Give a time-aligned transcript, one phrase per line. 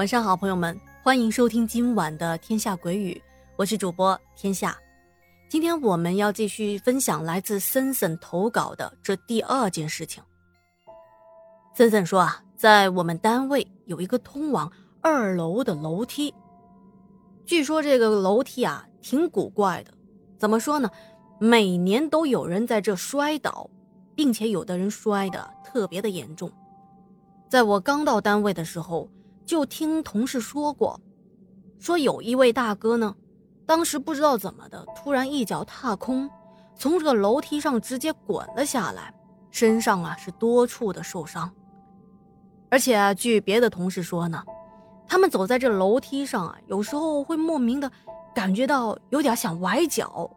[0.00, 3.12] 晚上好，朋友们，欢迎收听今晚的《天下鬼语》，
[3.56, 4.74] 我是主播天下。
[5.46, 10.22] 今天我们要继续分享来自森森投稿的这第二件事情。
[11.74, 16.32] 森森说啊，在我们单位有一个通往二楼的楼梯，
[17.44, 19.92] 据说这个楼梯啊挺古怪的。
[20.38, 20.90] 怎么说呢？
[21.38, 23.68] 每年都有人在这摔倒，
[24.14, 26.50] 并且有的人摔的特别的严重。
[27.50, 29.06] 在我刚到单位的时候，
[29.50, 31.00] 就听同事说过，
[31.80, 33.12] 说有一位大哥呢。
[33.66, 36.30] 当时不知道怎么的，突然一脚踏空，
[36.76, 39.12] 从这个楼梯上直接滚了下来，
[39.50, 41.52] 身上啊是多处的受伤。
[42.70, 44.40] 而且啊，据别的同事说呢，
[45.04, 47.90] 他们走在这楼梯上啊，有时候会莫名的
[48.32, 50.30] 感觉到有点想崴脚。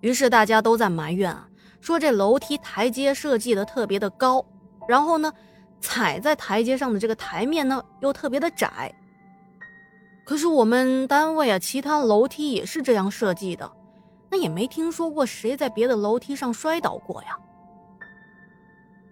[0.00, 1.46] 于是大家都在埋怨啊，
[1.82, 4.42] 说这楼梯台阶设计的特别的高，
[4.88, 5.30] 然后呢，
[5.84, 8.90] 踩在台阶上的这个台面呢又特别的窄。
[10.24, 13.70] 可是我们单位啊，其他楼梯也是这样设计的，
[14.30, 17.36] 那也没听说过谁在别的楼梯上摔倒过呀。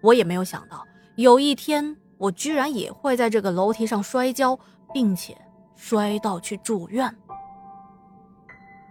[0.01, 0.85] 我也没有想到
[1.17, 4.59] 有一天我居然也会在这个楼梯上摔跤，
[4.95, 5.37] 并且
[5.77, 7.15] 摔到去住院。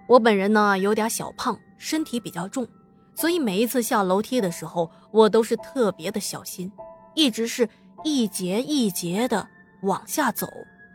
[0.08, 2.68] 我本人呢有点小胖，身体比较重，
[3.16, 6.72] 所以每一次下楼梯的时候，我都是特别的小心，
[7.16, 7.70] 一直是
[8.04, 9.48] 一节一节的
[9.84, 10.48] 往下走。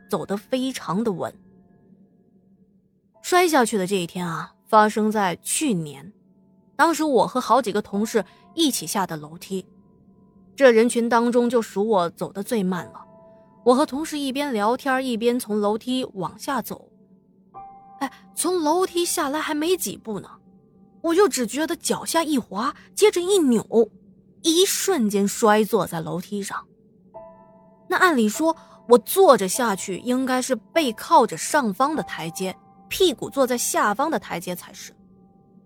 [0.08, 1.34] 走得非常的稳。
[3.22, 6.12] 摔下去的这一天啊，发生在去年。
[6.76, 9.66] 当时我和好几个同事一起下的楼梯，
[10.54, 13.04] 这人群当中就属我走的最慢了。
[13.64, 16.88] 我和同事一边聊天一边从楼梯往下走。
[17.98, 20.30] 哎，从楼梯下来还没几步呢，
[21.00, 23.90] 我就只觉得脚下一滑，接着一扭，
[24.50, 26.66] 一瞬间摔坐在楼梯上。
[27.88, 28.56] 那按理说。
[28.88, 34.92] 我坐着下去，应该是背靠着上方的台阶，屁股坐在下方的台阶才是。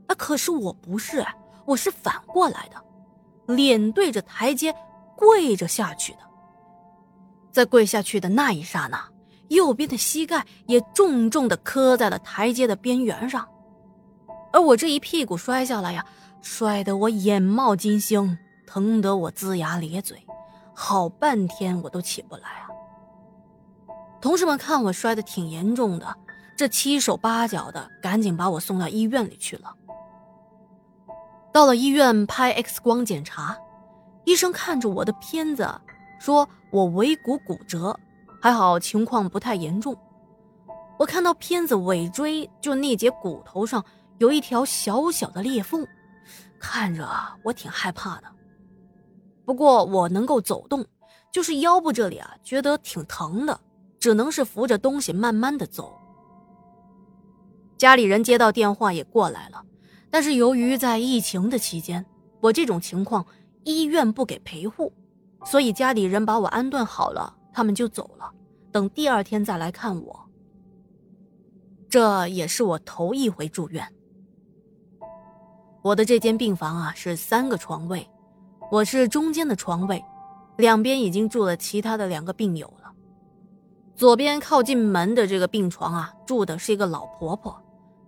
[0.06, 1.22] 啊，可是我不是，
[1.66, 4.74] 我是反过来的，脸对着台阶，
[5.18, 6.20] 跪着下去的。
[7.52, 9.06] 在跪下去的那一刹那，
[9.48, 13.46] 右边的膝盖也重重的磕在了台阶的边缘上，
[14.50, 16.02] 而我这一屁股摔下来呀，
[16.40, 18.38] 摔得我眼冒金星，
[18.72, 20.24] 疼得我龇牙咧嘴，
[20.72, 22.68] 好半天我都起不来啊。
[24.20, 26.16] 同事们看我摔得挺严重的，
[26.56, 29.74] 这七手八脚的，赶紧把我送到医院里去了。
[31.52, 33.58] 到了医院拍 X 光检查，
[34.24, 35.68] 医生看着我的片子，
[36.20, 37.98] 说我尾骨骨折，
[38.40, 39.96] 还好情况不太严重。
[40.96, 43.84] 我看到片子尾椎就那节骨头上
[44.18, 45.84] 有一条小小的裂缝，
[46.60, 47.08] 看着
[47.42, 48.26] 我挺害怕的。
[49.50, 50.86] 不过我能够走动，
[51.32, 53.60] 就是腰部这里啊，觉得挺疼的。
[53.98, 55.98] 只能是扶着东西慢慢的走。
[57.76, 59.60] 家里人接到电话也过来了，
[60.08, 62.06] 但是由于在疫情的期间，
[62.40, 63.26] 我这种情况
[63.64, 64.92] 医院不给陪护，
[65.44, 68.30] 所以家里人把我安顿好了，他们就走了，
[68.70, 70.30] 等第二天再来看我。
[71.88, 73.84] 这也是我头一回住院。
[75.82, 78.08] 我的这间病房啊是三个床位，
[78.70, 80.04] 我是中间的床位，
[80.56, 82.92] 两边已经住了其他的两个病友了。
[83.96, 87.60] 左边靠近门的这个病床啊，住的是一个老婆婆，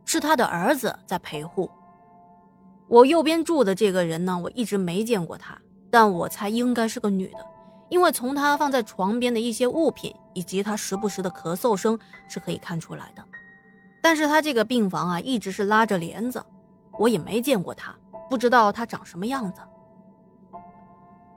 [0.05, 1.69] 是她的儿子在陪护。
[2.87, 5.59] 我右边住的这个人呢，我一直没见过她，
[5.91, 7.45] 但我猜应该是个女的，
[7.89, 13.25] 因为从她放在床边的一些物品以及她时不时的咳嗽声是可以看出来的。
[14.01, 16.41] 但是她这个病房啊，一直是拉着帘子，
[17.01, 17.93] 我也没见过她，
[18.31, 19.61] 不知道她长什么样子。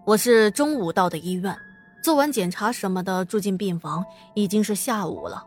[0.06, 1.58] 我是中午到的医院。
[2.04, 4.06] 做完检查什么的，住进病房
[4.36, 5.44] 已经是下午了。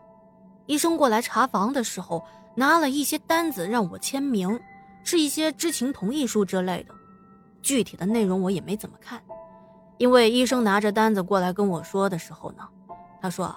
[0.67, 2.25] 医生过来查房的时候，
[2.57, 4.59] 拿了一些单子让我签名，
[5.05, 6.95] 是一些知情同意书之类的。
[7.63, 9.23] 具体的内容我也没怎么看，
[9.97, 12.69] 因为医生拿着单子过来跟我说的时候呢，
[13.23, 13.55] 他说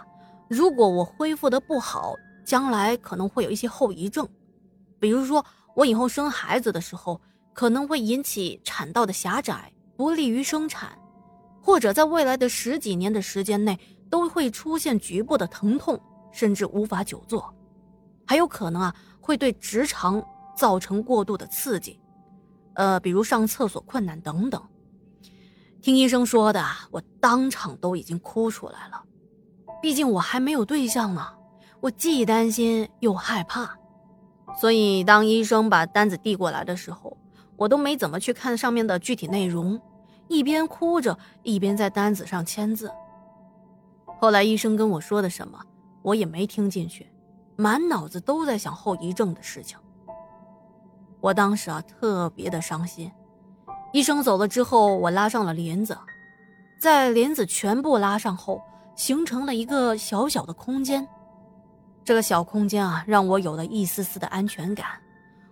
[0.47, 2.13] 如果我恢复的不好，
[2.45, 4.29] 将来可能会有一些后遗症，
[4.99, 5.43] 比如说
[5.75, 7.19] 我以后生孩子的时候
[7.53, 10.97] 可能会引起产道的狭窄，不利于生产。
[11.63, 16.01] 或者在未来的十几年的时间内，都会出现局部的疼痛，
[16.31, 17.53] 甚至无法久坐，
[18.25, 20.25] 还有可能啊会对直肠
[20.57, 21.99] 造成过度的刺激，
[22.73, 24.59] 呃，比如上厕所困难等等。
[25.83, 29.03] 听医生说的，我当场都已经哭出来了。
[29.83, 31.27] 毕竟我还没有对象呢，
[31.79, 33.77] 我既担心又害怕，
[34.59, 37.15] 所以当医生把单子递过来的时候，
[37.55, 39.79] 我都没怎么去看上面的具体内容。
[40.31, 42.89] 一边哭着，一边在单子上签字。
[44.17, 45.61] 后来医生跟我说的什么，
[46.01, 47.05] 我也没听进去，
[47.57, 49.77] 满脑子都在想后遗症的事情。
[51.19, 53.11] 我当时啊特别的伤心。
[53.91, 55.97] 医生走了之后，我拉上了帘子，
[56.79, 58.61] 在帘子全部拉上后，
[58.95, 61.05] 形成了一个小小的空间。
[62.05, 64.87] 这个小空间啊，让我有了一丝丝的安全感，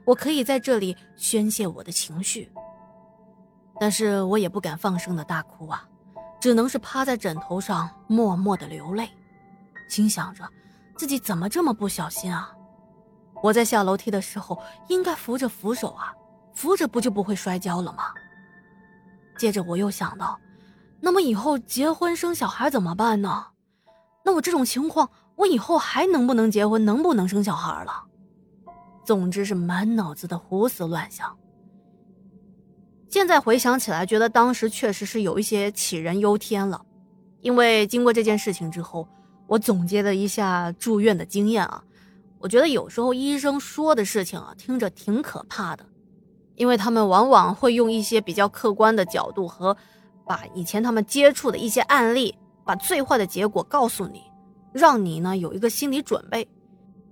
[0.05, 2.49] 我可以在这里宣泄我的情绪。
[3.79, 5.87] 但是我也不敢放声的大哭啊。
[6.39, 9.09] 只能是趴在枕头上默默的流泪，
[9.89, 10.47] 心想着
[10.97, 12.49] 自己怎么这么不小心啊！
[13.43, 16.13] 我在下楼梯的时候应该扶着扶手啊，
[16.53, 18.13] 扶着不就不会摔跤了吗？
[19.37, 20.39] 接着我又想到，
[21.01, 23.47] 那么以后结婚生小孩怎么办呢？
[24.23, 28.05] 那我这种情况，我以后还能不能结婚，能不能生小孩了？
[29.03, 31.37] 总之是满脑子的胡思乱想。
[33.09, 36.79] 现在回想起来，觉得当时确实是有一些杞人忧天了。
[37.41, 39.07] 因为经过这件事情之后，
[39.47, 41.83] 我总结了一下住院的经验啊，
[42.37, 45.83] 我觉得有时候医生说的事情啊，听着挺可怕的，
[46.55, 49.75] 因为他们往往会用一些比较客观的角度和
[50.27, 54.21] 把以前他们接触的一些案例，把最坏的结果告诉你，
[54.71, 56.47] 让你呢有一个心理准备。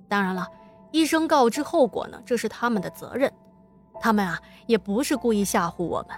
[0.08, 0.48] 当然了，
[0.92, 3.34] 医生告知后果呢，这是他们的责任。
[4.00, 6.18] 他们啊，也不是故意吓唬我们，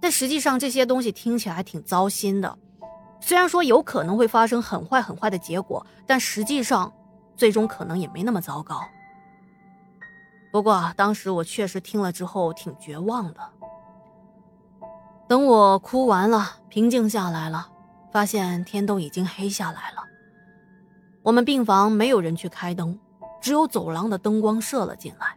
[0.00, 2.58] 但实际上这些东西听起来挺糟心的。
[3.20, 6.92] 虽然说有可能会发生很坏很坏的结果，但实际上
[7.36, 8.80] 最终可能也没那么糟糕。
[10.52, 13.40] 不过当时我确实听了之后挺绝望的。
[15.26, 17.66] 等我哭完了，平静下来了，
[18.12, 20.04] 发现天都已经黑下来了。
[21.22, 22.98] 我们病房没有人去开灯，
[23.40, 25.34] 只有走廊的灯光射了进来。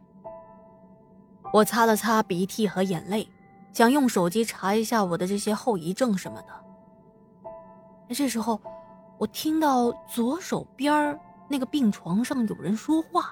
[1.58, 3.28] 我擦了擦鼻涕和眼泪，
[3.74, 6.50] 想用手机查一下我的这些后遗症什么的。
[8.14, 8.62] 这时候，
[9.18, 11.20] 我听到左手边
[11.50, 13.32] 那个病床上有人说话。